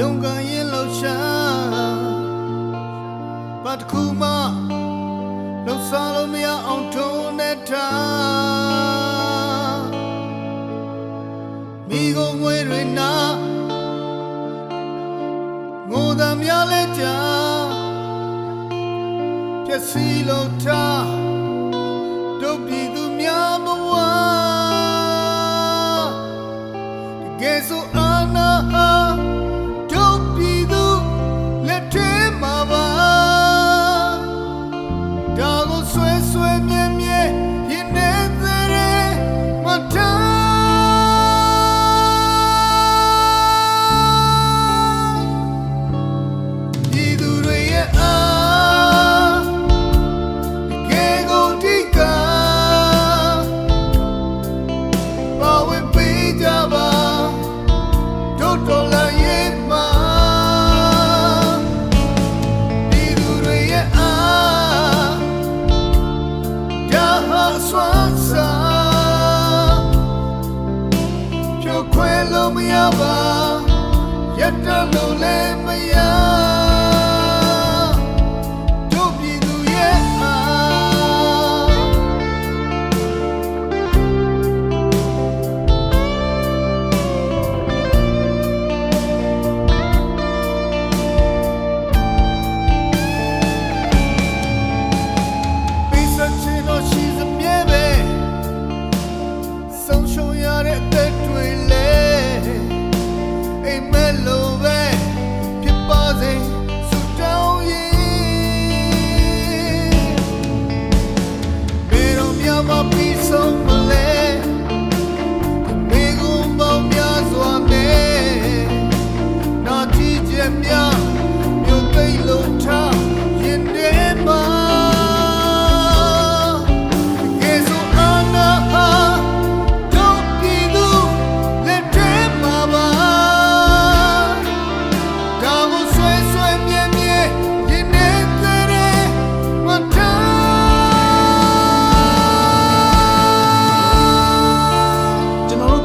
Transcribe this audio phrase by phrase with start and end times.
[0.00, 1.18] ရုံကန်ရင်လှရှာ
[3.64, 4.30] ဘာတစ်ခုမှ
[5.66, 9.80] လှစားလို့မရအောင်ထုံးနေထား
[11.88, 13.12] မိကုန်ငွေတွေနာ
[15.90, 17.18] ငိုသမျှလဲကြာ
[19.64, 21.39] ပြည့်စည်လို့ထား
[72.32, 73.16] လို့မရပါ
[74.38, 75.94] ရတလို့လည်းမရ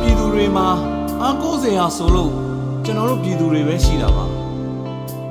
[0.06, 0.68] ပြည်သူတွေမှာ
[1.22, 2.32] အားကိုးစရာဆိုလို့
[2.86, 4.26] ကျွန်တော်တို့ပြည်သူတွေပဲရှိတာပါ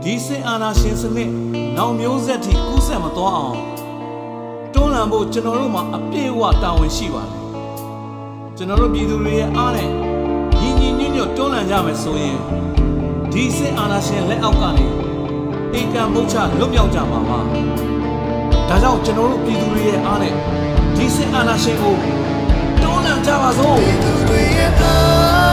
[0.02, 1.30] ဒီစစ်အာဏာရှင်စနစ်
[1.76, 3.58] နောက်မျိုးဆက်ထိကူးဆက်မသွားအောင်
[4.74, 7.32] တွန်းလှန်ဖို့ကျွန်တော်တို့မှာအပြည့်အဝတာဝန်ရှိပါတယ်
[8.56, 9.88] ကျွန်တော်တို့ပြည်သူတွေရဲ့အားနဲ့
[10.58, 12.36] ညီညီညွတ်ညွတ်တွန်းလှန်ကြမယ်ဆိုရင်
[13.32, 14.86] ဒီစစ်အာဏာရှင်လက်အောက်ကနေ
[15.78, 17.38] ဧကံမုတ်ချလွတ်မြောက်ကြမှာပါ
[18.68, 20.34] ဒါကြောင့်ကျွန်တော်တို့ပြည်သူတွေရဲ့အားနဲ့
[20.96, 21.96] ဒီစစ်အာဏာရှင်ကို
[23.26, 25.43] တွန်းလှ